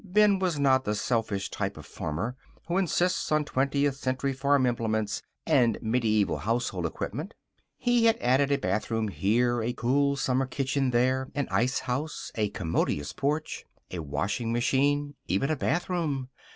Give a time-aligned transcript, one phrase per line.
[0.03, 2.35] Ben was not the selfish type of farmer
[2.67, 7.35] who insists on twentieth century farm implements and medieval household equipment.
[7.77, 13.13] He had added a bedroom here, a cool summer kitchen there, an icehouse, a commodious
[13.13, 16.29] porch, a washing machine, even a bathroom.